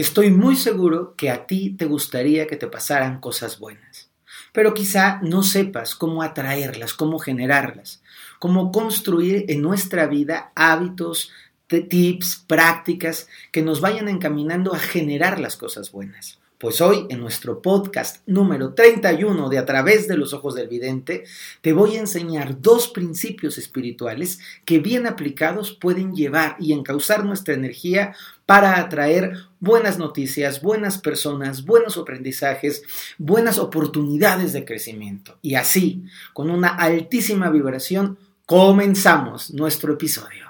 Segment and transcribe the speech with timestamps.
[0.00, 4.08] Estoy muy seguro que a ti te gustaría que te pasaran cosas buenas,
[4.50, 8.00] pero quizá no sepas cómo atraerlas, cómo generarlas,
[8.38, 11.32] cómo construir en nuestra vida hábitos,
[11.66, 16.39] tips, prácticas que nos vayan encaminando a generar las cosas buenas.
[16.60, 21.24] Pues hoy, en nuestro podcast número 31 de A través de los ojos del vidente,
[21.62, 27.54] te voy a enseñar dos principios espirituales que bien aplicados pueden llevar y encauzar nuestra
[27.54, 28.14] energía
[28.44, 32.82] para atraer buenas noticias, buenas personas, buenos aprendizajes,
[33.16, 35.38] buenas oportunidades de crecimiento.
[35.40, 40.49] Y así, con una altísima vibración, comenzamos nuestro episodio.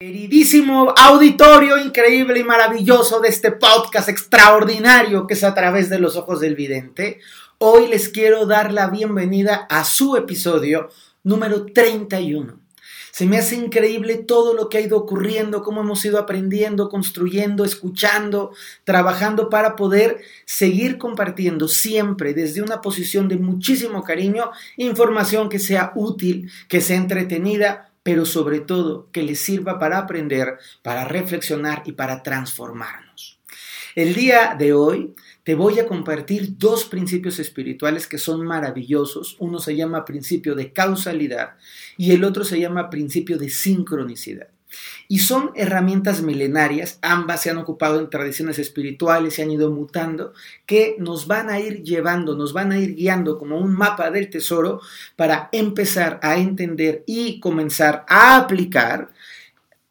[0.00, 6.16] Queridísimo auditorio increíble y maravilloso de este podcast extraordinario que es a través de los
[6.16, 7.20] ojos del vidente,
[7.58, 10.90] hoy les quiero dar la bienvenida a su episodio
[11.22, 12.58] número 31.
[13.12, 17.64] Se me hace increíble todo lo que ha ido ocurriendo, cómo hemos ido aprendiendo, construyendo,
[17.64, 18.50] escuchando,
[18.82, 25.92] trabajando para poder seguir compartiendo siempre desde una posición de muchísimo cariño información que sea
[25.94, 31.92] útil, que sea entretenida, pero sobre todo que les sirva para aprender, para reflexionar y
[31.92, 33.40] para transformarnos.
[33.96, 39.36] El día de hoy te voy a compartir dos principios espirituales que son maravillosos.
[39.38, 41.56] Uno se llama principio de causalidad
[41.96, 44.48] y el otro se llama principio de sincronicidad.
[45.08, 50.32] Y son herramientas milenarias, ambas se han ocupado en tradiciones espirituales, se han ido mutando,
[50.66, 54.30] que nos van a ir llevando, nos van a ir guiando como un mapa del
[54.30, 54.80] tesoro
[55.16, 59.10] para empezar a entender y comenzar a aplicar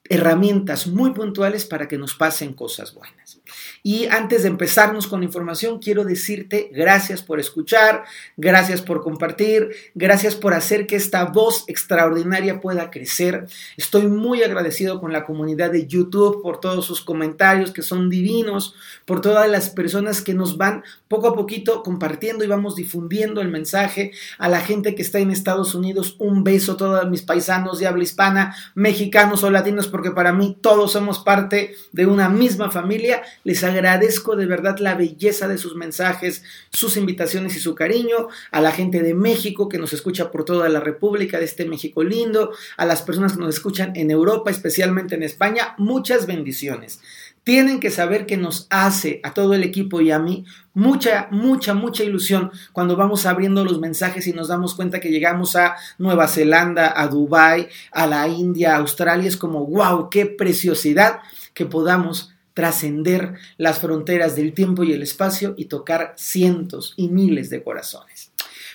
[0.05, 3.39] herramientas muy puntuales para que nos pasen cosas buenas.
[3.81, 8.03] Y antes de empezarnos con información, quiero decirte gracias por escuchar,
[8.37, 13.47] gracias por compartir, gracias por hacer que esta voz extraordinaria pueda crecer.
[13.77, 18.75] Estoy muy agradecido con la comunidad de YouTube por todos sus comentarios que son divinos,
[19.05, 23.49] por todas las personas que nos van poco a poquito compartiendo y vamos difundiendo el
[23.49, 26.15] mensaje a la gente que está en Estados Unidos.
[26.19, 30.57] Un beso a todos mis paisanos de habla hispana, mexicanos o latinos, porque para mí
[30.61, 33.23] todos somos parte de una misma familia.
[33.43, 38.61] Les agradezco de verdad la belleza de sus mensajes, sus invitaciones y su cariño, a
[38.61, 42.51] la gente de México que nos escucha por toda la República, de este México lindo,
[42.77, 47.01] a las personas que nos escuchan en Europa, especialmente en España, muchas bendiciones.
[47.43, 51.73] Tienen que saber que nos hace a todo el equipo y a mí mucha, mucha,
[51.73, 56.29] mucha ilusión cuando vamos abriendo los mensajes y nos damos cuenta que llegamos a Nueva
[56.29, 59.27] Zelanda, a Dubái, a la India, a Australia.
[59.27, 61.19] Es como, wow, qué preciosidad
[61.53, 67.49] que podamos trascender las fronteras del tiempo y el espacio y tocar cientos y miles
[67.49, 68.31] de corazones.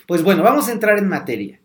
[0.06, 1.60] Pues bueno, vamos a entrar en materia.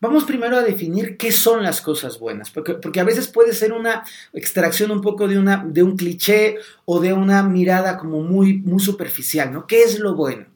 [0.00, 3.72] Vamos primero a definir qué son las cosas buenas, porque, porque, a veces puede ser
[3.72, 4.02] una
[4.32, 8.80] extracción un poco de, una, de un cliché o de una mirada como muy, muy
[8.80, 9.68] superficial, ¿no?
[9.68, 10.51] ¿Qué es lo bueno?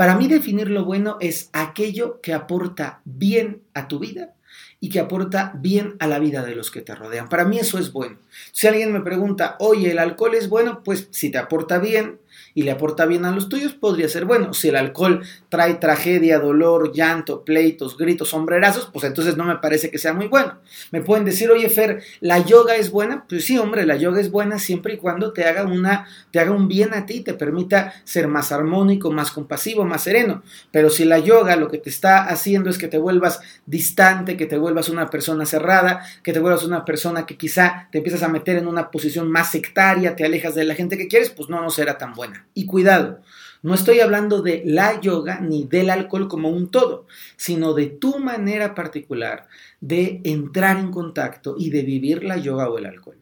[0.00, 4.32] Para mí definir lo bueno es aquello que aporta bien a tu vida
[4.80, 7.28] y que aporta bien a la vida de los que te rodean.
[7.28, 8.16] Para mí eso es bueno.
[8.50, 10.82] Si alguien me pregunta, oye, ¿el alcohol es bueno?
[10.82, 12.18] Pues si te aporta bien,
[12.54, 14.52] y le aporta bien a los tuyos, podría ser bueno.
[14.54, 19.90] Si el alcohol trae tragedia, dolor, llanto, pleitos, gritos, sombrerazos, pues entonces no me parece
[19.90, 20.58] que sea muy bueno.
[20.90, 23.24] Me pueden decir, oye Fer, ¿la yoga es buena?
[23.28, 26.52] Pues sí, hombre, la yoga es buena siempre y cuando te haga, una, te haga
[26.52, 30.42] un bien a ti, te permita ser más armónico, más compasivo, más sereno.
[30.70, 34.46] Pero si la yoga lo que te está haciendo es que te vuelvas distante, que
[34.46, 38.28] te vuelvas una persona cerrada, que te vuelvas una persona que quizá te empiezas a
[38.28, 41.60] meter en una posición más sectaria, te alejas de la gente que quieres, pues no,
[41.60, 42.29] no será tan buena.
[42.54, 43.20] Y cuidado,
[43.62, 47.06] no estoy hablando de la yoga ni del alcohol como un todo,
[47.36, 49.48] sino de tu manera particular
[49.80, 53.18] de entrar en contacto y de vivir la yoga o el alcohol.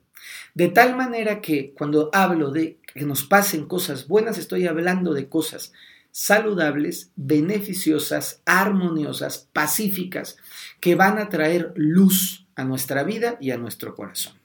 [0.55, 5.29] De tal manera que cuando hablo de que nos pasen cosas buenas, estoy hablando de
[5.29, 5.73] cosas
[6.13, 10.37] saludables, beneficiosas, armoniosas, pacíficas,
[10.81, 14.38] que van a traer luz a nuestra vida y a nuestro corazón.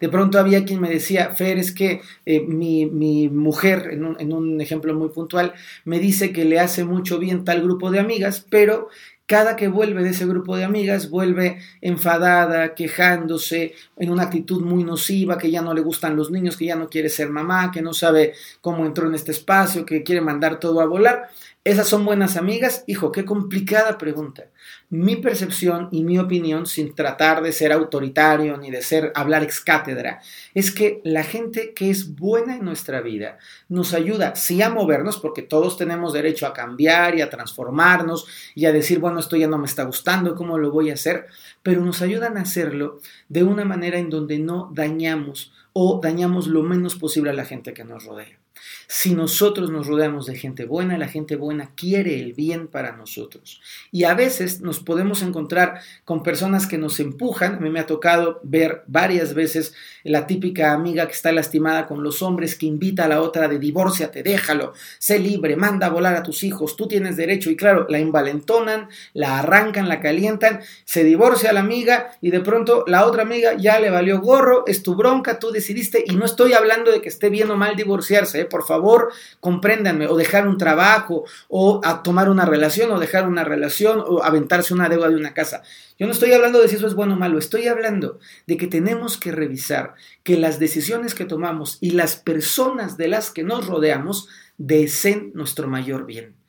[0.00, 2.86] De pronto había quien me decía, Fer, es que eh, mi,
[3.28, 5.52] mujer, en un, ejemplo muy puntual,
[5.84, 8.88] me dice que le hace mucho bien tal grupo de amigas, pero
[9.26, 14.82] cada que vuelve de ese grupo de amigas, vuelve enfadada, quejándose, en una actitud muy
[14.82, 17.80] nociva, que ya no le gustan los niños, que ya no quiere ser mamá, que
[17.80, 21.28] no sabe cómo entró en este espacio, que quiere mandar todo a volar.
[21.62, 22.84] ¿Esas son buenas amigas?
[22.86, 24.46] Hijo, qué complicada pregunta.
[24.88, 29.60] Mi percepción y mi opinión, sin tratar de ser autoritario ni de ser hablar ex
[29.60, 30.22] cátedra,
[30.54, 33.36] es que la gente que es buena en nuestra vida
[33.68, 38.64] nos ayuda, sí a movernos, porque todos tenemos derecho a cambiar y a transformarnos y
[38.64, 41.26] a decir, bueno, esto ya no me está gustando, ¿cómo lo voy a hacer?
[41.62, 46.62] Pero nos ayudan a hacerlo de una manera en donde no dañamos o dañamos lo
[46.62, 48.40] menos posible a la gente que nos rodea.
[48.86, 53.60] Si nosotros nos rodeamos de gente buena, la gente buena quiere el bien para nosotros.
[53.92, 57.54] Y a veces nos podemos encontrar con personas que nos empujan.
[57.54, 59.74] A mí me ha tocado ver varias veces
[60.04, 63.58] la típica amiga que está lastimada con los hombres que invita a la otra de
[63.58, 67.50] divórciate, déjalo, sé libre, manda a volar a tus hijos, tú tienes derecho.
[67.50, 72.84] Y claro, la invalentonan, la arrancan, la calientan, se divorcia la amiga y de pronto
[72.86, 76.04] la otra amiga ya le valió gorro, es tu bronca, tú decidiste.
[76.06, 78.44] Y no estoy hablando de que esté bien o mal divorciarse, ¿eh?
[78.50, 79.10] Por favor,
[79.40, 84.22] compréndanme, o dejar un trabajo, o a tomar una relación, o dejar una relación, o
[84.22, 85.62] aventarse una deuda de una casa.
[85.98, 88.66] Yo no estoy hablando de si eso es bueno o malo, estoy hablando de que
[88.66, 93.66] tenemos que revisar que las decisiones que tomamos y las personas de las que nos
[93.66, 96.39] rodeamos deseen nuestro mayor bien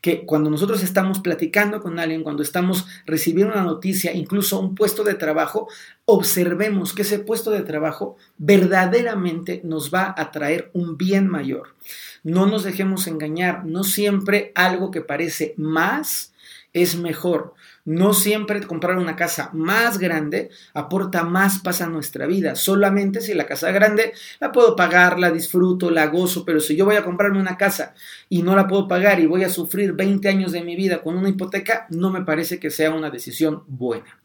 [0.00, 5.04] que cuando nosotros estamos platicando con alguien, cuando estamos recibiendo una noticia, incluso un puesto
[5.04, 5.68] de trabajo,
[6.04, 11.74] observemos que ese puesto de trabajo verdaderamente nos va a traer un bien mayor.
[12.22, 16.32] No nos dejemos engañar, no siempre algo que parece más
[16.72, 17.54] es mejor.
[17.84, 22.54] No siempre comprar una casa más grande aporta más paz a nuestra vida.
[22.54, 26.84] Solamente si la casa grande la puedo pagar, la disfruto, la gozo, pero si yo
[26.84, 27.94] voy a comprarme una casa
[28.28, 31.16] y no la puedo pagar y voy a sufrir 20 años de mi vida con
[31.16, 34.18] una hipoteca, no me parece que sea una decisión buena.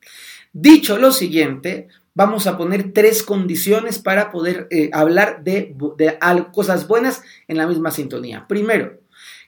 [0.52, 6.18] Dicho lo siguiente, vamos a poner tres condiciones para poder eh, hablar de, de
[6.52, 8.46] cosas buenas en la misma sintonía.
[8.48, 9.00] Primero,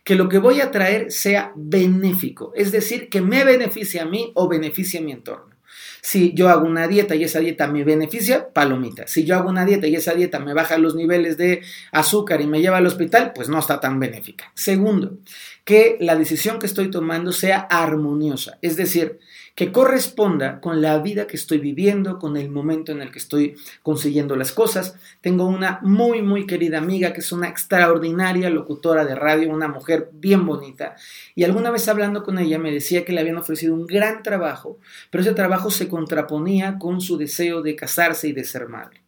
[0.05, 4.31] que lo que voy a traer sea benéfico, es decir, que me beneficie a mí
[4.35, 5.55] o beneficie a mi entorno.
[5.99, 9.07] Si yo hago una dieta y esa dieta me beneficia, palomita.
[9.07, 12.45] Si yo hago una dieta y esa dieta me baja los niveles de azúcar y
[12.45, 14.51] me lleva al hospital, pues no está tan benéfica.
[14.53, 15.17] Segundo,
[15.65, 19.19] que la decisión que estoy tomando sea armoniosa, es decir,
[19.55, 23.55] que corresponda con la vida que estoy viviendo, con el momento en el que estoy
[23.81, 24.95] consiguiendo las cosas.
[25.21, 30.09] Tengo una muy, muy querida amiga que es una extraordinaria locutora de radio, una mujer
[30.13, 30.95] bien bonita,
[31.33, 34.77] y alguna vez hablando con ella me decía que le habían ofrecido un gran trabajo,
[35.09, 39.01] pero ese trabajo se contraponía con su deseo de casarse y de ser madre.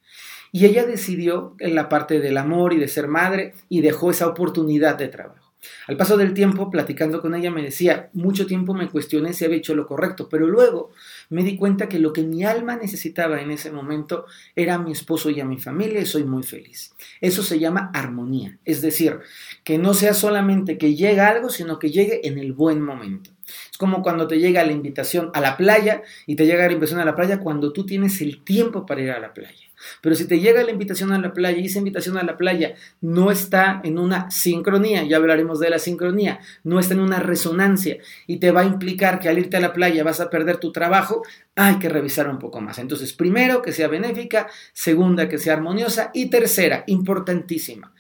[0.52, 4.28] Y ella decidió en la parte del amor y de ser madre y dejó esa
[4.28, 5.47] oportunidad de trabajo.
[5.88, 9.58] Al paso del tiempo, platicando con ella, me decía, mucho tiempo me cuestioné si había
[9.58, 10.92] hecho lo correcto, pero luego
[11.30, 14.26] me di cuenta que lo que mi alma necesitaba en ese momento
[14.56, 16.94] era a mi esposo y a mi familia y soy muy feliz.
[17.22, 19.20] Eso se llama armonía, es decir,
[19.64, 23.32] que no sea solamente que llegue algo, sino que llegue en el buen momento.
[23.72, 27.00] Es como cuando te llega la invitación a la playa y te llega la invitación
[27.00, 29.67] a la playa cuando tú tienes el tiempo para ir a la playa.
[30.02, 32.76] Pero si te llega la invitación a la playa y esa invitación a la playa
[33.02, 37.98] no está en una sincronía, ya hablaremos de la sincronía, no está en una resonancia
[38.26, 40.72] y te va a implicar que al irte a la playa vas a perder tu
[40.72, 41.24] trabajo,
[41.56, 42.78] hay que revisar un poco más.
[42.80, 47.94] Entonces, primero, que sea benéfica, segunda, que sea armoniosa y tercera, importantísima,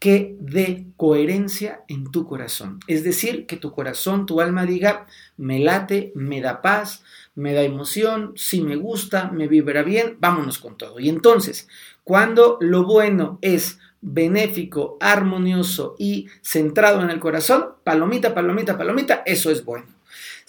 [0.00, 2.80] que dé coherencia en tu corazón.
[2.86, 7.04] Es decir, que tu corazón, tu alma diga, me late, me da paz,
[7.34, 10.98] me da emoción, si me gusta, me vibra bien, vámonos con todo.
[10.98, 11.68] Y entonces,
[12.02, 19.50] cuando lo bueno es benéfico, armonioso y centrado en el corazón, palomita, palomita, palomita, eso
[19.50, 19.99] es bueno.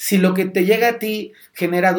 [0.03, 1.95] Si lo que te llega a ti genera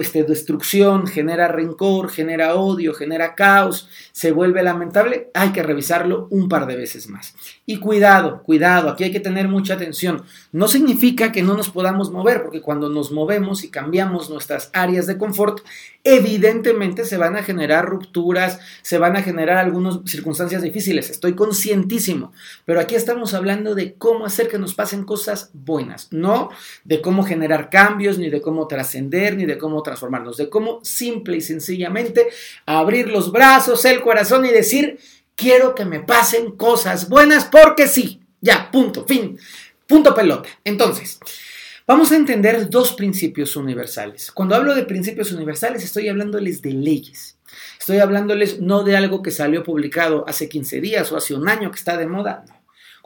[0.00, 6.48] este, destrucción, genera rencor, genera odio, genera caos, se vuelve lamentable, hay que revisarlo un
[6.48, 7.36] par de veces más.
[7.64, 10.24] Y cuidado, cuidado, aquí hay que tener mucha atención.
[10.50, 15.06] No significa que no nos podamos mover, porque cuando nos movemos y cambiamos nuestras áreas
[15.06, 15.60] de confort,
[16.02, 22.32] evidentemente se van a generar rupturas, se van a generar algunas circunstancias difíciles, estoy conscientísimo,
[22.64, 26.50] pero aquí estamos hablando de cómo hacer que nos pasen cosas buenas, no
[26.84, 31.36] de cómo generar cambios, ni de cómo trascender, ni de cómo transformarnos, de cómo simple
[31.36, 32.28] y sencillamente
[32.66, 34.98] abrir los brazos, el corazón y decir,
[35.36, 39.38] quiero que me pasen cosas buenas porque sí, ya, punto, fin,
[39.86, 40.48] punto pelota.
[40.64, 41.20] Entonces,
[41.88, 44.30] Vamos a entender dos principios universales.
[44.30, 47.38] Cuando hablo de principios universales, estoy hablándoles de leyes.
[47.80, 51.70] Estoy hablándoles no de algo que salió publicado hace 15 días o hace un año
[51.70, 52.57] que está de moda, no.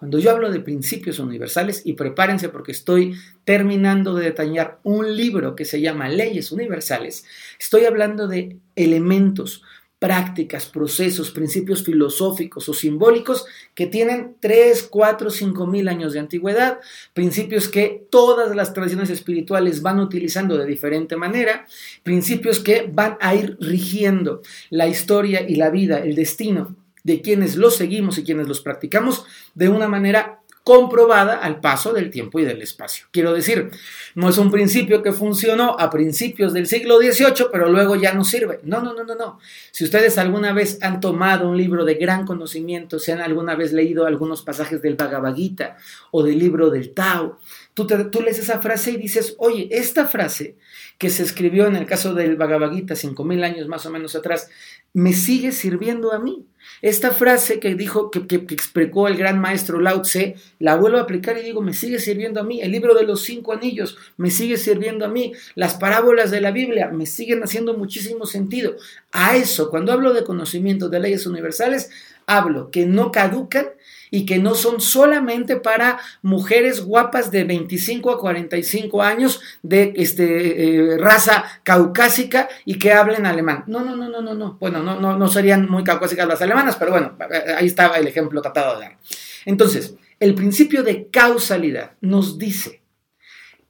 [0.02, 5.54] Cuando yo hablo de principios universales, y prepárense porque estoy terminando de detallar un libro
[5.54, 7.24] que se llama Leyes Universales,
[7.60, 9.62] estoy hablando de elementos,
[10.00, 16.80] prácticas, procesos, principios filosóficos o simbólicos que tienen 3, 4, 5 mil años de antigüedad,
[17.14, 21.64] principios que todas las tradiciones espirituales van utilizando de diferente manera,
[22.02, 27.56] principios que van a ir rigiendo la historia y la vida, el destino de quienes
[27.56, 32.44] los seguimos y quienes los practicamos de una manera comprobada al paso del tiempo y
[32.44, 33.06] del espacio.
[33.10, 33.70] Quiero decir,
[34.14, 38.24] no es un principio que funcionó a principios del siglo XVIII, pero luego ya no
[38.24, 38.60] sirve.
[38.62, 39.38] No, no, no, no, no.
[39.72, 43.72] Si ustedes alguna vez han tomado un libro de gran conocimiento, si han alguna vez
[43.72, 45.76] leído algunos pasajes del Bhagavad Gita
[46.12, 47.38] o del libro del Tao,
[47.74, 47.86] tú,
[48.22, 50.56] lees esa frase y dices, oye, esta frase
[50.96, 54.14] que se escribió en el caso del Bhagavad Gita cinco mil años más o menos
[54.14, 54.48] atrás,
[54.92, 56.46] me sigue sirviendo a mí.
[56.80, 61.02] Esta frase que dijo, que, que, explicó el gran maestro Lao Tse, la vuelvo a
[61.02, 62.60] aplicar y digo, me sigue sirviendo a mí.
[62.60, 65.32] El libro de los cinco anillos me sigue sirviendo a mí.
[65.54, 68.76] Las parábolas de la Biblia me siguen haciendo muchísimo sentido.
[69.12, 71.90] A eso, cuando hablo de conocimiento de leyes universales,
[72.26, 73.66] hablo que no caducan
[74.12, 80.92] y que no son solamente para mujeres guapas de 25 a 45 años de este,
[80.92, 83.64] eh, raza caucásica y que hablen alemán.
[83.66, 84.58] No, no, no, no, no, no.
[84.60, 88.06] Bueno, no, no, no serían muy caucásicas las alemanas, pero bueno, eh, ahí estaba el
[88.06, 88.98] ejemplo tratado de dar.
[89.46, 92.82] Entonces, el principio de causalidad nos dice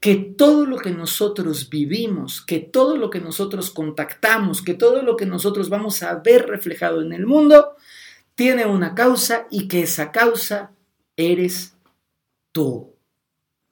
[0.00, 5.16] que todo lo que nosotros vivimos, que todo lo que nosotros contactamos, que todo lo
[5.16, 7.76] que nosotros vamos a ver reflejado en el mundo,
[8.34, 10.70] tiene una causa y que esa causa
[11.16, 11.74] eres
[12.52, 12.94] tú.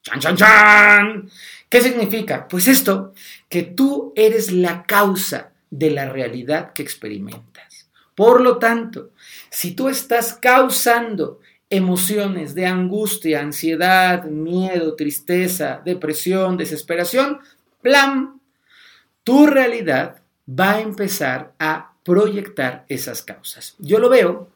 [0.03, 1.31] ¡Chan, chan, chan!
[1.69, 2.49] ¿Qué significa?
[2.49, 3.13] Pues esto,
[3.49, 7.89] que tú eres la causa de la realidad que experimentas.
[8.15, 9.11] Por lo tanto,
[9.51, 11.41] si tú estás causando
[11.71, 17.39] emociones de angustia, ansiedad, miedo, tristeza, depresión, desesperación,
[17.81, 18.41] plan,
[19.23, 23.77] tu realidad va a empezar a proyectar esas causas.
[23.79, 24.49] Yo lo veo,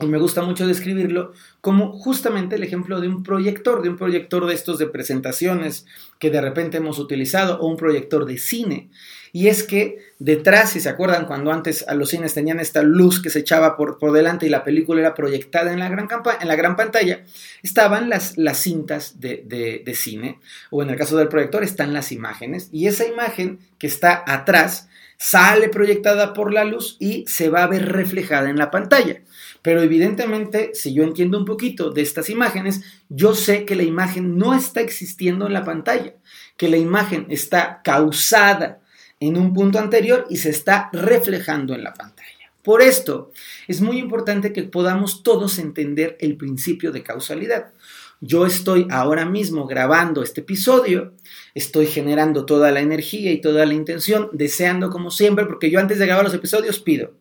[0.00, 4.46] y me gusta mucho describirlo, como justamente el ejemplo de un proyector, de un proyector
[4.46, 5.86] de estos de presentaciones
[6.20, 8.90] que de repente hemos utilizado, o un proyector de cine.
[9.32, 13.20] Y es que detrás, si se acuerdan, cuando antes a los cines tenían esta luz
[13.20, 16.08] que se echaba por, por delante y la película era proyectada en la gran,
[16.40, 17.24] en la gran pantalla,
[17.62, 19.44] estaban las, las cintas de,
[19.84, 20.38] de cine,
[20.70, 24.88] o en el caso del proyector están las imágenes, y esa imagen que está atrás
[25.18, 29.20] sale proyectada por la luz y se va a ver reflejada en la pantalla.
[29.62, 34.38] Pero evidentemente, si yo entiendo un poquito de estas imágenes, yo sé que la imagen
[34.38, 36.14] no está existiendo en la pantalla,
[36.56, 38.80] que la imagen está causada
[39.20, 42.28] en un punto anterior y se está reflejando en la pantalla.
[42.62, 43.32] Por esto,
[43.66, 47.72] es muy importante que podamos todos entender el principio de causalidad.
[48.20, 51.14] Yo estoy ahora mismo grabando este episodio,
[51.54, 55.98] estoy generando toda la energía y toda la intención, deseando como siempre, porque yo antes
[55.98, 57.12] de grabar los episodios pido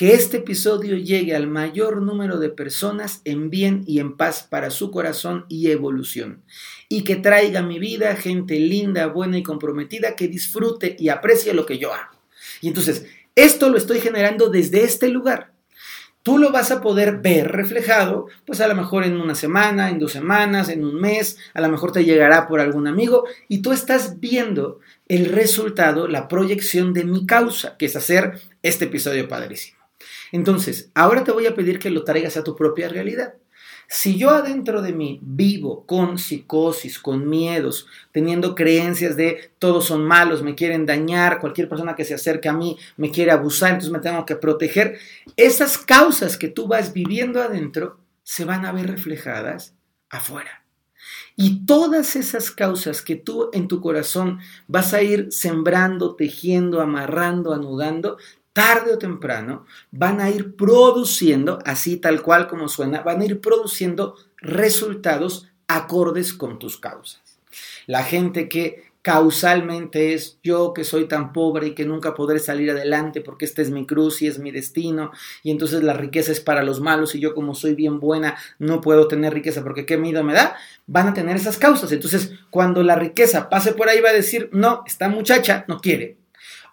[0.00, 4.70] que este episodio llegue al mayor número de personas en bien y en paz para
[4.70, 6.42] su corazón y evolución,
[6.88, 11.52] y que traiga a mi vida gente linda, buena y comprometida que disfrute y aprecie
[11.52, 12.16] lo que yo hago.
[12.62, 13.04] Y entonces,
[13.34, 15.52] esto lo estoy generando desde este lugar
[16.22, 19.98] tú lo vas a poder ver reflejado, pues a lo mejor en una semana, en
[19.98, 23.72] dos semanas, en un mes, a lo mejor te llegará por algún amigo y tú
[23.72, 29.78] estás viendo el resultado, la proyección de mi causa, que es hacer este episodio padrísimo.
[30.32, 33.34] Entonces, ahora te voy a pedir que lo traigas a tu propia realidad.
[33.92, 40.04] Si yo adentro de mí vivo con psicosis, con miedos, teniendo creencias de todos son
[40.04, 43.90] malos, me quieren dañar, cualquier persona que se acerque a mí me quiere abusar, entonces
[43.90, 45.00] me tengo que proteger,
[45.36, 49.74] esas causas que tú vas viviendo adentro se van a ver reflejadas
[50.08, 50.64] afuera.
[51.34, 57.52] Y todas esas causas que tú en tu corazón vas a ir sembrando, tejiendo, amarrando,
[57.52, 58.18] anudando,
[58.52, 63.40] tarde o temprano van a ir produciendo, así tal cual como suena, van a ir
[63.40, 67.22] produciendo resultados acordes con tus causas.
[67.86, 72.70] La gente que causalmente es yo que soy tan pobre y que nunca podré salir
[72.70, 75.10] adelante porque esta es mi cruz y es mi destino
[75.42, 78.82] y entonces la riqueza es para los malos y yo como soy bien buena no
[78.82, 80.54] puedo tener riqueza porque qué miedo me da,
[80.86, 81.92] van a tener esas causas.
[81.92, 86.18] Entonces cuando la riqueza pase por ahí va a decir, no, esta muchacha no quiere,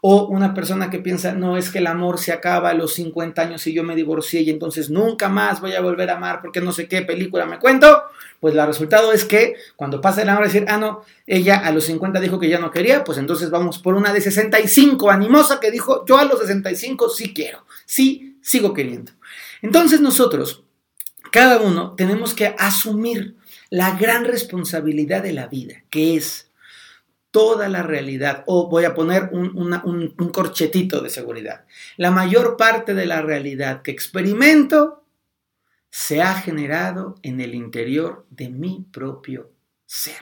[0.01, 3.41] o una persona que piensa, no, es que el amor se acaba a los 50
[3.41, 6.61] años y yo me divorcié y entonces nunca más voy a volver a amar porque
[6.61, 8.03] no sé qué película me cuento.
[8.39, 11.85] Pues el resultado es que cuando pasa el amor decir, ah, no, ella a los
[11.85, 15.71] 50 dijo que ya no quería, pues entonces vamos por una de 65 animosa que
[15.71, 19.11] dijo, yo a los 65 sí quiero, sí sigo queriendo.
[19.61, 20.63] Entonces nosotros
[21.31, 23.35] cada uno tenemos que asumir
[23.69, 26.46] la gran responsabilidad de la vida, que es
[27.37, 31.65] toda la realidad, o voy a poner un, un, corchetito de seguridad,
[31.95, 35.03] la mayor parte de la realidad que experimento
[35.91, 39.51] se ha generado en el interior de mi propio
[39.85, 40.15] ser.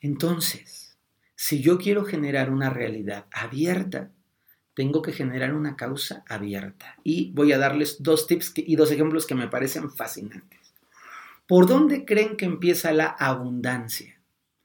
[0.00, 0.96] Entonces,
[1.34, 4.10] si yo quiero generar una realidad abierta,
[4.72, 6.96] tengo que generar una causa abierta.
[7.04, 10.60] Y voy a darles dos tips y dos ejemplos que me parecen fascinantes.
[11.46, 14.21] ¿Por dónde creen que empieza la abundancia?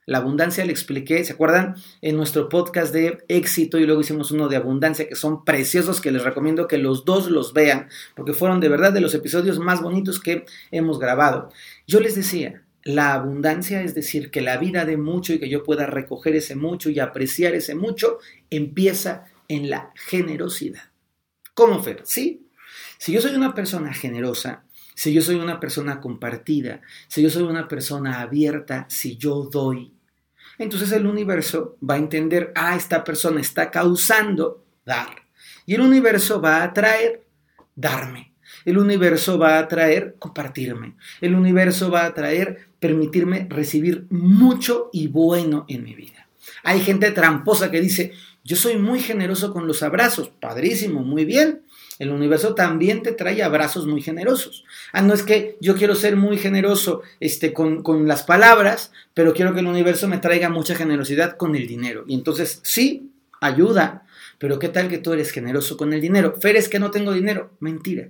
[0.08, 1.76] La abundancia le expliqué, ¿se acuerdan?
[2.02, 6.14] En nuestro podcast de éxito y luego hicimos uno de abundancia que son preciosos, que
[6.14, 9.82] les recomiendo que los dos los vean, porque fueron de verdad de los episodios más
[9.82, 11.50] bonitos que hemos grabado.
[11.88, 15.66] Yo les decía, la abundancia, es decir, que la vida de mucho y que yo
[15.66, 20.84] pueda recoger ese mucho y apreciar ese mucho, empieza en la generosidad.
[21.54, 22.04] ¿Cómo, Fer?
[22.06, 22.48] Sí.
[22.98, 24.64] Si yo soy una persona generosa,
[24.96, 29.97] si yo soy una persona compartida, si yo soy una persona abierta, si yo doy,
[30.58, 35.28] entonces el universo va a entender, ah, esta persona está causando dar.
[35.66, 37.24] Y el universo va a atraer
[37.76, 38.34] darme.
[38.66, 40.96] El universo va a atraer compartirme.
[41.22, 46.28] El universo va a atraer permitirme recibir mucho y bueno en mi vida.
[46.64, 50.30] Hay gente tramposa que dice, yo soy muy generoso con los abrazos.
[50.30, 51.62] Padrísimo, muy bien.
[52.00, 54.66] El universo también te trae abrazos muy generosos.
[54.94, 59.34] Ah, no es que yo quiero ser muy generoso este, con, con, las palabras, pero
[59.34, 62.04] quiero que el universo me traiga mucha generosidad con el dinero.
[62.08, 63.12] Y entonces, sí,
[63.42, 64.06] ayuda,
[64.38, 66.36] pero ¿qué tal que tú eres generoso con el dinero?
[66.40, 67.52] Fer, es que no tengo dinero.
[67.60, 68.10] Mentira.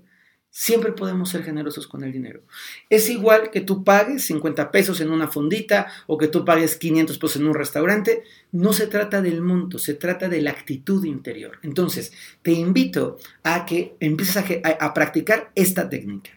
[0.50, 2.42] Siempre podemos ser generosos con el dinero.
[2.90, 7.18] Es igual que tú pagues 50 pesos en una fondita o que tú pagues 500
[7.18, 8.24] pesos en un restaurante.
[8.52, 11.60] No se trata del monto, se trata de la actitud interior.
[11.62, 12.12] Entonces,
[12.42, 16.32] te invito a que empieces a, practicar esta técnica.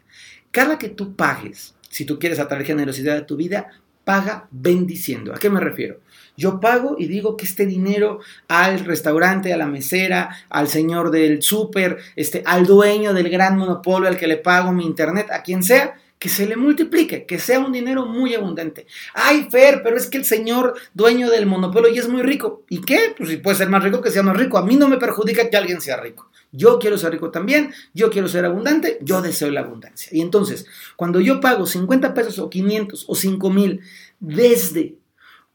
[0.51, 5.33] Cada que tú pagues, si tú quieres atraer generosidad a tu vida, paga bendiciendo.
[5.33, 6.01] ¿A qué me refiero?
[6.37, 11.43] Yo pago y digo que este dinero al restaurante, a la mesera, al señor del
[11.43, 15.63] súper, este, al dueño del gran monopolio al que le pago mi internet, a quien
[15.63, 18.89] sea, que se le multiplique, que sea un dinero muy abundante.
[19.15, 22.65] Ay, Fer, pero es que el señor dueño del monopolio ya es muy rico.
[22.69, 23.15] ¿Y qué?
[23.17, 24.59] Pues si puede ser más rico, que sea más rico.
[24.59, 26.29] A mí no me perjudica que alguien sea rico.
[26.53, 30.11] Yo quiero ser rico también, yo quiero ser abundante, yo deseo la abundancia.
[30.13, 33.81] Y entonces, cuando yo pago 50 pesos o 500 o 5 mil
[34.19, 34.97] desde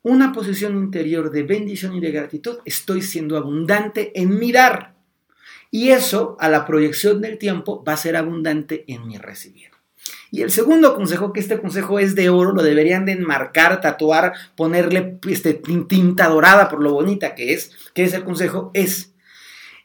[0.04, 4.94] una posición interior de bendición y de gratitud, estoy siendo abundante en mirar.
[5.72, 9.72] Y eso, a la proyección del tiempo, va a ser abundante en mi recibir.
[10.32, 14.34] Y el segundo consejo, que este consejo es de oro, lo deberían de enmarcar, tatuar,
[14.56, 19.15] ponerle este, tinta dorada por lo bonita que es, que es el consejo, es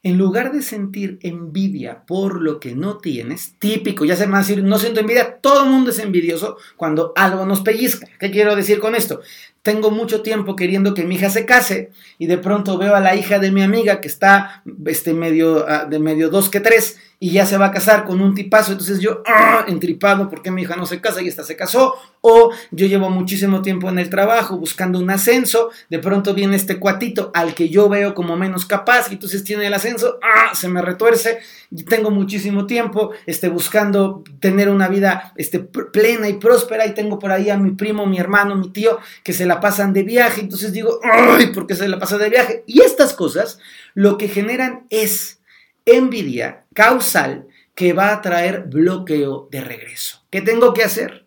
[0.03, 4.39] en lugar de sentir envidia por lo que no tienes, típico, ya se me va
[4.39, 8.09] decir, no siento envidia, todo el mundo es envidioso cuando algo nos pellizca.
[8.19, 9.21] ¿Qué quiero decir con esto?
[9.63, 13.15] Tengo mucho tiempo queriendo que mi hija se case y de pronto veo a la
[13.15, 17.33] hija de mi amiga que está este medio ah, de medio dos que tres y
[17.33, 19.67] ya se va a casar con un tipazo, entonces yo, ¡ah!
[19.69, 21.95] entripado, ¿por qué mi hija no se casa y esta se casó?
[22.23, 26.79] O yo llevo muchísimo tiempo en el trabajo buscando un ascenso, de pronto viene este
[26.79, 30.55] cuatito al que yo veo como menos capaz y entonces tiene el ascenso, ¡ah!
[30.55, 36.35] se me retuerce, y tengo muchísimo tiempo este, buscando tener una vida este, plena y
[36.35, 39.59] próspera y tengo por ahí a mi primo, mi hermano, mi tío que se la
[39.59, 41.49] pasan de viaje, entonces digo, ¡ay!
[41.49, 42.63] ¿por qué se la pasa de viaje?
[42.69, 43.59] Y estas cosas
[43.95, 45.41] lo que generan es
[45.85, 50.25] envidia causal que va a traer bloqueo de regreso.
[50.31, 51.27] ¿Qué tengo que hacer?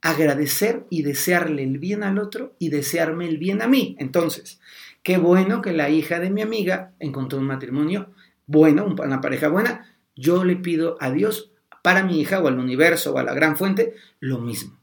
[0.00, 3.96] Agradecer y desearle el bien al otro y desearme el bien a mí.
[3.98, 4.60] Entonces,
[5.02, 8.10] qué bueno que la hija de mi amiga encontró un matrimonio
[8.46, 9.92] bueno, una pareja buena.
[10.14, 11.50] Yo le pido a Dios
[11.82, 14.79] para mi hija o al universo o a la gran fuente lo mismo.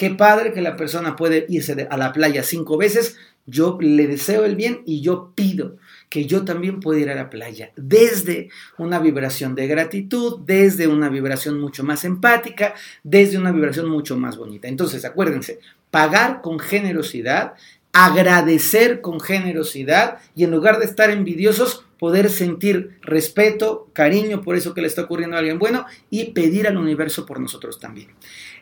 [0.00, 3.18] Qué padre que la persona puede irse a la playa cinco veces.
[3.44, 5.76] Yo le deseo el bien y yo pido
[6.08, 11.10] que yo también pueda ir a la playa desde una vibración de gratitud, desde una
[11.10, 14.68] vibración mucho más empática, desde una vibración mucho más bonita.
[14.68, 15.60] Entonces, acuérdense,
[15.90, 17.52] pagar con generosidad,
[17.92, 24.72] agradecer con generosidad y en lugar de estar envidiosos, poder sentir respeto, cariño por eso
[24.72, 28.08] que le está ocurriendo a alguien bueno y pedir al universo por nosotros también.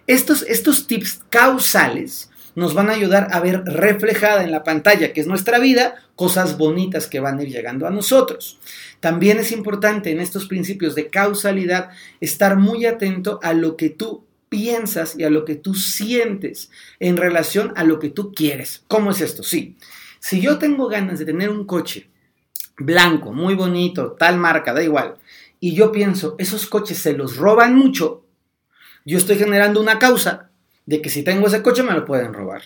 [0.09, 5.21] Estos, estos tips causales nos van a ayudar a ver reflejada en la pantalla, que
[5.21, 8.59] es nuestra vida, cosas bonitas que van a ir llegando a nosotros.
[9.01, 11.91] También es importante en estos principios de causalidad
[12.21, 17.19] estar muy atento a lo que tú piensas y a lo que tú sientes en
[17.19, 18.83] relación a lo que tú quieres.
[18.89, 19.43] ¿Cómo es esto?
[19.43, 19.77] Sí,
[20.21, 22.09] si yo tengo ganas de tener un coche
[22.79, 25.17] blanco, muy bonito, tal marca, da igual,
[25.61, 28.25] y yo pienso, esos coches se los roban mucho,
[29.09, 30.51] yo estoy generando una causa
[30.85, 32.63] de que si tengo ese coche me lo pueden robar.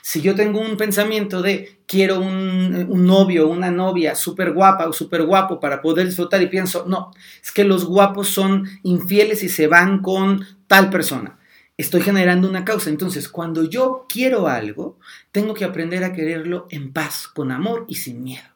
[0.00, 4.92] Si yo tengo un pensamiento de quiero un, un novio, una novia súper guapa o
[4.92, 7.10] súper guapo para poder disfrutar y pienso, no,
[7.42, 11.40] es que los guapos son infieles y se van con tal persona.
[11.76, 12.88] Estoy generando una causa.
[12.88, 15.00] Entonces, cuando yo quiero algo,
[15.32, 18.51] tengo que aprender a quererlo en paz, con amor y sin miedo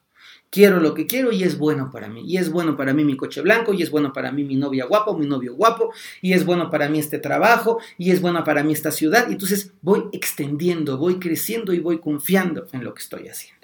[0.51, 2.23] quiero lo que quiero y es bueno para mí.
[2.27, 4.87] Y es bueno para mí mi coche blanco, y es bueno para mí mi novia
[4.87, 8.63] guapo, mi novio guapo, y es bueno para mí este trabajo, y es bueno para
[8.63, 9.29] mí esta ciudad.
[9.29, 13.57] Y entonces voy extendiendo, voy creciendo y voy confiando en lo que estoy haciendo.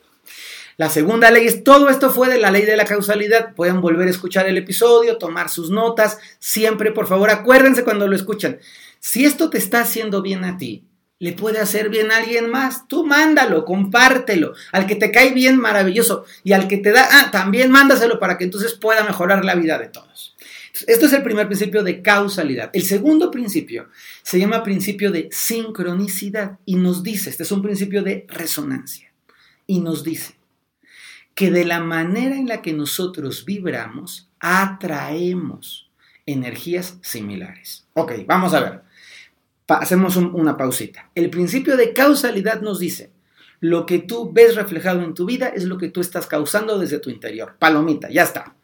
[0.78, 3.54] La segunda ley es, todo esto fue de la ley de la causalidad.
[3.54, 6.18] Pueden volver a escuchar el episodio, tomar sus notas.
[6.38, 8.58] Siempre, por favor, acuérdense cuando lo escuchan.
[8.98, 10.84] Si esto te está haciendo bien a ti,
[11.22, 12.88] le puede hacer bien a alguien más.
[12.88, 14.54] Tú mándalo, compártelo.
[14.72, 16.24] Al que te cae bien, maravilloso.
[16.42, 19.78] Y al que te da, ah, también mándaselo para que entonces pueda mejorar la vida
[19.78, 20.34] de todos.
[20.88, 22.70] Esto es el primer principio de causalidad.
[22.72, 23.88] El segundo principio
[24.24, 29.12] se llama principio de sincronicidad y nos dice, este es un principio de resonancia,
[29.68, 30.34] y nos dice
[31.36, 35.88] que de la manera en la que nosotros vibramos, atraemos
[36.26, 37.86] energías similares.
[37.94, 38.91] Ok, vamos a ver
[39.68, 41.10] hacemos una pausita.
[41.14, 43.10] El principio de causalidad nos dice,
[43.60, 46.98] lo que tú ves reflejado en tu vida es lo que tú estás causando desde
[46.98, 47.54] tu interior.
[47.58, 48.56] Palomita, ya está.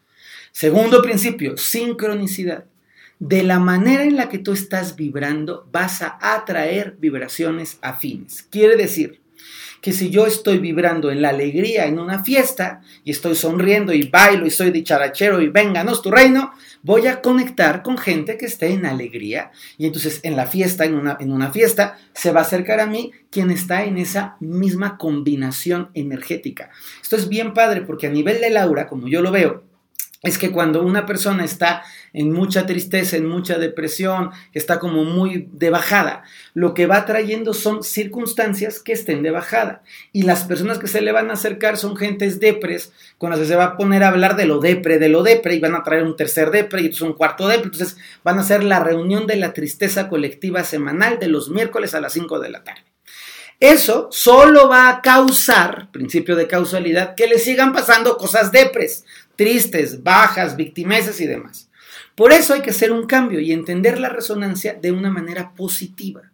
[0.51, 2.65] Segundo principio, sincronicidad.
[3.21, 8.43] De la manera en la que tú estás vibrando, vas a atraer vibraciones afines.
[8.43, 9.21] Quiere decir
[9.81, 14.09] que si yo estoy vibrando en la alegría en una fiesta y estoy sonriendo y
[14.09, 18.73] bailo y soy dicharachero y vénganos tu reino, voy a conectar con gente que esté
[18.73, 22.45] en alegría y entonces en la fiesta, en una, en una fiesta, se va a
[22.45, 26.71] acercar a mí quien está en esa misma combinación energética.
[27.03, 29.68] Esto es bien padre porque a nivel de Laura, como yo lo veo,
[30.23, 35.49] es que cuando una persona está en mucha tristeza, en mucha depresión, está como muy
[35.53, 39.83] de bajada, lo que va trayendo son circunstancias que estén de bajada.
[40.13, 43.47] Y las personas que se le van a acercar son gentes depres, con las que
[43.47, 45.85] se va a poner a hablar de lo depre, de lo depre, y van a
[45.85, 47.71] traer un tercer depre y un cuarto depre.
[47.73, 52.01] Entonces van a hacer la reunión de la tristeza colectiva semanal de los miércoles a
[52.01, 52.83] las 5 de la tarde.
[53.61, 59.05] Eso solo va a causar, principio de causalidad, que le sigan pasando cosas depres,
[59.39, 61.71] tristes, bajas, victimeses y demás.
[62.17, 66.33] Por eso hay que hacer un cambio y entender la resonancia de una manera positiva.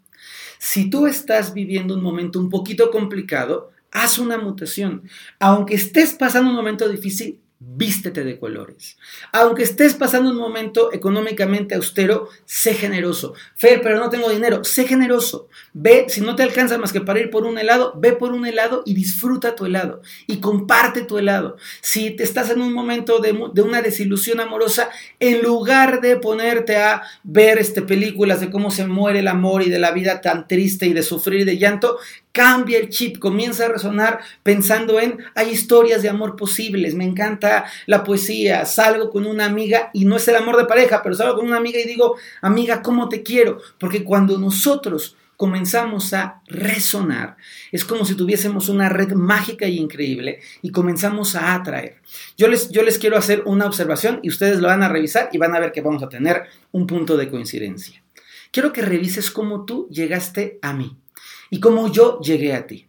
[0.59, 5.03] Si tú estás viviendo un momento un poquito complicado, haz una mutación.
[5.39, 8.97] Aunque estés pasando un momento difícil, vístete de colores.
[9.33, 13.35] Aunque estés pasando un momento económicamente austero, sé generoso.
[13.57, 15.49] Fer, pero no tengo dinero, sé generoso.
[15.73, 18.47] Ve, si no te alcanza más que para ir por un helado, ve por un
[18.47, 21.57] helado y disfruta tu helado y comparte tu helado.
[21.81, 27.03] Si te estás en un momento de, una desilusión amorosa, en lugar de ponerte a
[27.23, 30.87] ver este, películas de cómo se muere el amor y de la vida tan triste
[30.87, 31.99] y de sufrir de llanto,
[32.35, 37.65] cambia el chip, comienza a resonar pensando en hay historias de amor posibles, me encanta
[37.87, 41.37] la poesía, salgo con una amiga y no es el amor de pareja, pero salgo
[41.37, 43.61] con una amiga y digo, amiga, ¿cómo te quiero?
[43.79, 47.37] Porque cuando nosotros comenzamos a resonar,
[47.71, 52.01] es como si tuviésemos una red mágica y increíble y comenzamos a atraer.
[52.37, 55.39] Yo les, yo les quiero hacer una observación y ustedes lo van a revisar y
[55.39, 56.43] van a ver que vamos a tener
[56.73, 58.03] un punto de coincidencia.
[58.51, 60.97] Quiero que revises cómo tú llegaste a mí
[61.51, 62.87] y cómo yo llegué a ti.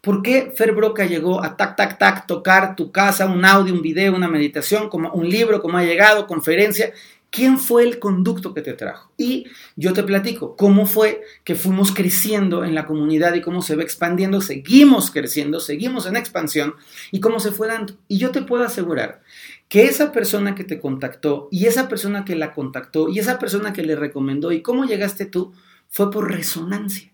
[0.00, 3.82] ¿Por qué Fer Broca llegó a tac, tac, tac, tocar tu casa, un audio, un
[3.82, 6.92] video, una meditación, como un libro, como ha llegado, conferencia?
[7.30, 9.10] ¿Quién fue el conducto que te trajo?
[9.18, 13.76] Y yo te platico cómo fue que fuimos creciendo en la comunidad y cómo se
[13.76, 16.74] va expandiendo, seguimos creciendo, seguimos en expansión
[17.10, 17.94] y cómo se fue dando.
[18.08, 19.22] Y yo te puedo asegurar
[19.68, 23.72] que esa persona que te contactó y esa persona que la contactó y esa persona
[23.72, 25.52] que le recomendó y cómo llegaste tú
[25.88, 27.10] fue por resonancia.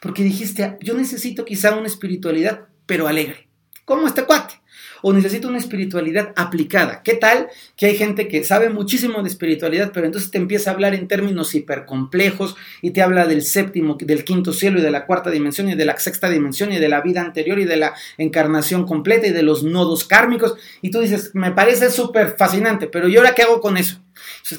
[0.00, 3.48] Porque dijiste, yo necesito quizá una espiritualidad, pero alegre,
[3.84, 4.61] como este cuate.
[5.02, 7.02] O necesito una espiritualidad aplicada.
[7.02, 10.74] ¿Qué tal que hay gente que sabe muchísimo de espiritualidad, pero entonces te empieza a
[10.74, 15.06] hablar en términos hipercomplejos y te habla del séptimo, del quinto cielo y de la
[15.06, 17.94] cuarta dimensión y de la sexta dimensión y de la vida anterior y de la
[18.16, 20.54] encarnación completa y de los nodos kármicos?
[20.80, 24.02] Y tú dices, me parece súper fascinante, pero ¿y ahora qué hago con eso?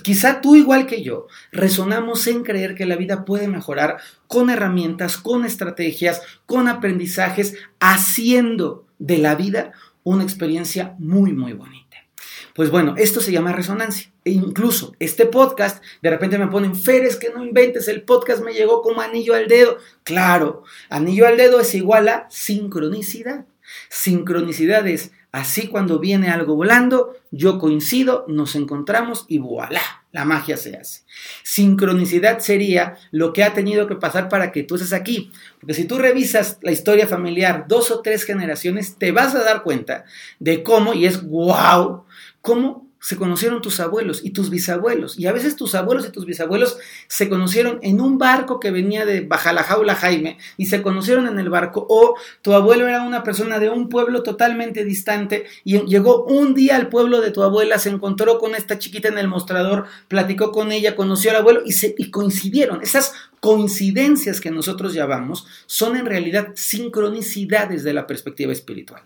[0.01, 5.17] quizá tú igual que yo resonamos en creer que la vida puede mejorar con herramientas,
[5.17, 11.97] con estrategias, con aprendizajes, haciendo de la vida una experiencia muy, muy bonita.
[12.55, 14.11] Pues bueno, esto se llama resonancia.
[14.25, 18.53] E incluso este podcast, de repente me ponen, Feres, que no inventes, el podcast me
[18.53, 19.77] llegó como anillo al dedo.
[20.03, 23.45] Claro, anillo al dedo es igual a sincronicidad.
[23.89, 30.55] Sincronicidad es Así cuando viene algo volando, yo coincido, nos encontramos y voilà, la magia
[30.55, 31.01] se hace.
[31.43, 35.31] Sincronicidad sería lo que ha tenido que pasar para que tú estés aquí.
[35.59, 39.63] Porque si tú revisas la historia familiar dos o tres generaciones, te vas a dar
[39.63, 40.05] cuenta
[40.39, 42.05] de cómo, y es wow,
[42.41, 45.19] cómo se conocieron tus abuelos y tus bisabuelos.
[45.19, 49.05] Y a veces tus abuelos y tus bisabuelos se conocieron en un barco que venía
[49.05, 51.85] de Bajalajaula Jaime y se conocieron en el barco.
[51.89, 56.77] O tu abuelo era una persona de un pueblo totalmente distante y llegó un día
[56.77, 60.71] al pueblo de tu abuela, se encontró con esta chiquita en el mostrador, platicó con
[60.71, 62.81] ella, conoció al abuelo y, se, y coincidieron.
[62.81, 63.11] Esas
[63.43, 69.03] coincidencias que nosotros llamamos son en realidad sincronicidades de la perspectiva espiritual.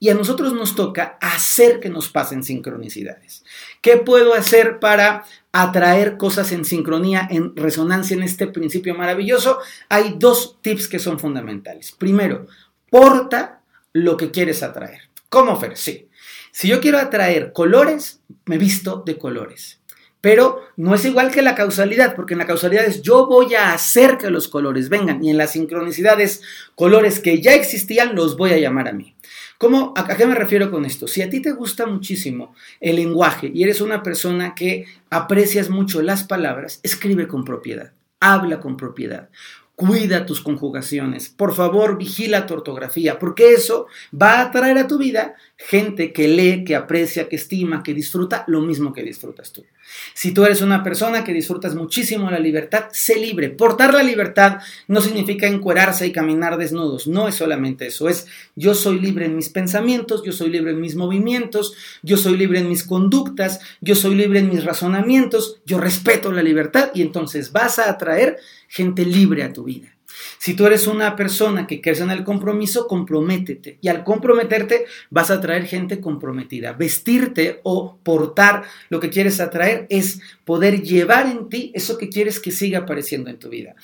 [0.00, 3.44] Y a nosotros nos toca hacer que nos pasen sincronicidades.
[3.82, 9.60] ¿Qué puedo hacer para atraer cosas en sincronía, en resonancia en este principio maravilloso?
[9.88, 11.92] Hay dos tips que son fundamentales.
[11.92, 12.48] Primero,
[12.90, 13.60] porta
[13.92, 15.02] lo que quieres atraer.
[15.28, 15.76] ¿Cómo, Fer?
[15.76, 16.08] Sí.
[16.50, 19.78] Si yo quiero atraer colores, me visto de colores.
[20.26, 23.72] Pero no es igual que la causalidad, porque en la causalidad es yo voy a
[23.72, 26.42] hacer que los colores vengan y en la sincronicidad es
[26.74, 29.14] colores que ya existían los voy a llamar a mí.
[29.56, 31.06] ¿Cómo, ¿A qué me refiero con esto?
[31.06, 36.02] Si a ti te gusta muchísimo el lenguaje y eres una persona que aprecias mucho
[36.02, 39.28] las palabras, escribe con propiedad, habla con propiedad.
[39.76, 41.28] Cuida tus conjugaciones.
[41.28, 46.26] Por favor, vigila tu ortografía, porque eso va a traer a tu vida gente que
[46.26, 49.64] lee, que aprecia, que estima, que disfruta lo mismo que disfrutas tú.
[50.14, 53.50] Si tú eres una persona que disfrutas muchísimo la libertad, sé libre.
[53.50, 57.06] Portar la libertad no significa encuerarse y caminar desnudos.
[57.06, 58.08] No es solamente eso.
[58.08, 62.36] Es yo soy libre en mis pensamientos, yo soy libre en mis movimientos, yo soy
[62.36, 67.02] libre en mis conductas, yo soy libre en mis razonamientos, yo respeto la libertad y
[67.02, 69.95] entonces vas a atraer gente libre a tu vida.
[70.38, 73.78] Si tú eres una persona que crece en el compromiso, comprométete.
[73.80, 76.72] Y al comprometerte vas a atraer gente comprometida.
[76.72, 82.40] Vestirte o portar lo que quieres atraer es poder llevar en ti eso que quieres
[82.40, 83.74] que siga apareciendo en tu vida.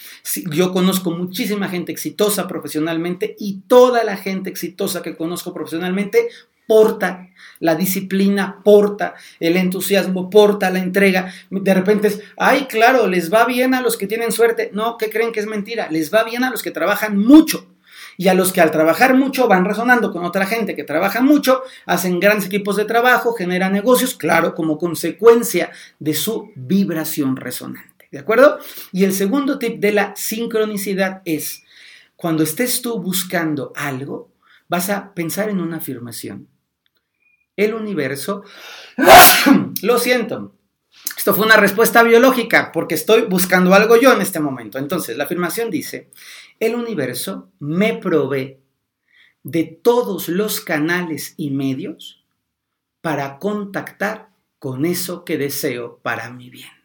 [0.50, 6.28] Yo conozco muchísima gente exitosa profesionalmente y toda la gente exitosa que conozco profesionalmente
[6.66, 7.28] porta
[7.62, 11.32] la disciplina, porta el entusiasmo, porta la entrega.
[11.48, 14.70] De repente es, ay, claro, les va bien a los que tienen suerte.
[14.74, 15.88] No, ¿qué creen que es mentira?
[15.90, 17.68] Les va bien a los que trabajan mucho.
[18.18, 21.62] Y a los que al trabajar mucho van razonando con otra gente que trabaja mucho,
[21.86, 28.08] hacen grandes equipos de trabajo, generan negocios, claro, como consecuencia de su vibración resonante.
[28.10, 28.58] ¿De acuerdo?
[28.92, 31.62] Y el segundo tip de la sincronicidad es,
[32.16, 34.30] cuando estés tú buscando algo,
[34.68, 36.51] vas a pensar en una afirmación
[37.62, 38.42] el universo.
[39.82, 40.54] Lo siento.
[41.16, 44.78] Esto fue una respuesta biológica porque estoy buscando algo yo en este momento.
[44.78, 46.10] Entonces, la afirmación dice,
[46.60, 48.58] el universo me provee
[49.42, 52.24] de todos los canales y medios
[53.00, 56.81] para contactar con eso que deseo para mi bien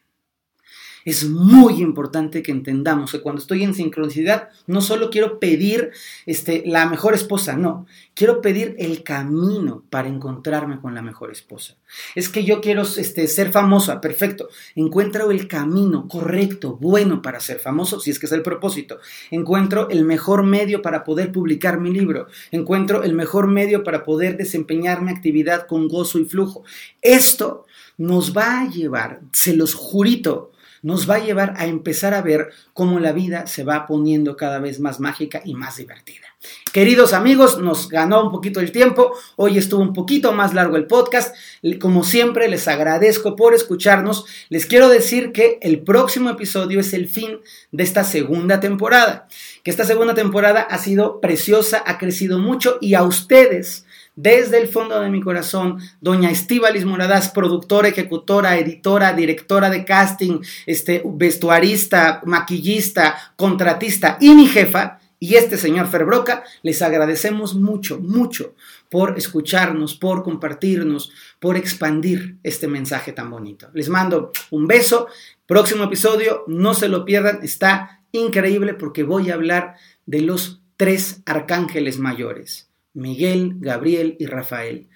[1.07, 5.91] es muy importante que entendamos que cuando estoy en sincronicidad no solo quiero pedir
[6.25, 11.77] este, la mejor esposa, no, quiero pedir el camino para encontrarme con la mejor esposa.
[12.13, 14.49] Es que yo quiero este, ser famosa, perfecto.
[14.75, 18.99] Encuentro el camino correcto, bueno para ser famoso, si es que es el propósito.
[19.31, 22.27] Encuentro el mejor medio para poder publicar mi libro.
[22.51, 26.65] Encuentro el mejor medio para poder desempeñar mi actividad con gozo y flujo.
[27.01, 27.65] Esto
[27.97, 32.49] nos va a llevar, se los jurito, nos va a llevar a empezar a ver
[32.73, 36.27] cómo la vida se va poniendo cada vez más mágica y más divertida.
[36.71, 40.85] Queridos amigos, nos ganó un poquito el tiempo, hoy estuvo un poquito más largo el
[40.85, 41.35] podcast,
[41.81, 47.07] como siempre les agradezco por escucharnos, les quiero decir que el próximo episodio es el
[47.07, 47.39] fin
[47.71, 49.27] de esta segunda temporada,
[49.63, 53.86] que esta segunda temporada ha sido preciosa, ha crecido mucho y a ustedes
[54.17, 60.41] desde el fondo de mi corazón, doña Estíbalis Moradas, productora, ejecutora, editora, directora de casting,
[60.65, 68.55] este, vestuarista, maquillista, contratista y mi jefa, y este señor Ferbroca, les agradecemos mucho, mucho
[68.89, 73.69] por escucharnos, por compartirnos, por expandir este mensaje tan bonito.
[73.73, 75.07] Les mando un beso.
[75.45, 79.75] Próximo episodio, no se lo pierdan, está increíble porque voy a hablar
[80.05, 82.66] de los tres arcángeles mayores.
[82.97, 84.87] Miguel, Gabriel y Rafael.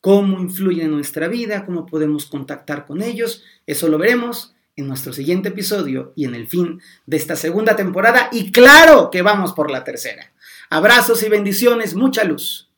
[0.00, 1.64] ¿Cómo influyen en nuestra vida?
[1.64, 3.42] ¿Cómo podemos contactar con ellos?
[3.66, 8.28] Eso lo veremos en nuestro siguiente episodio y en el fin de esta segunda temporada.
[8.30, 10.32] Y claro que vamos por la tercera.
[10.68, 12.70] Abrazos y bendiciones, mucha luz.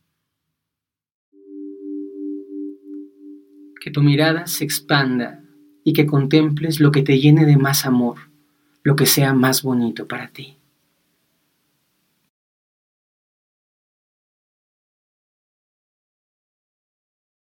[3.81, 5.43] Que tu mirada se expanda
[5.83, 8.17] y que contemples lo que te llene de más amor,
[8.83, 10.58] lo que sea más bonito para ti.